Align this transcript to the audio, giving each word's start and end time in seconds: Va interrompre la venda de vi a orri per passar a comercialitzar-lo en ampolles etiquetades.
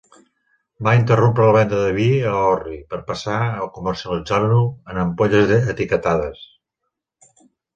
Va 0.85 0.93
interrompre 0.99 1.45
la 1.49 1.53
venda 1.57 1.81
de 1.81 1.91
vi 1.97 2.07
a 2.31 2.31
orri 2.45 2.79
per 2.93 2.99
passar 3.11 3.37
a 3.49 3.67
comercialitzar-lo 3.77 4.59
en 4.95 5.01
ampolles 5.05 5.55
etiquetades. 5.77 6.45